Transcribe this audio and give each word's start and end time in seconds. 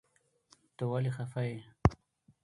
ته 0.75 0.83
ولي 0.91 1.11
خفه 1.17 1.41
يي 1.49 1.57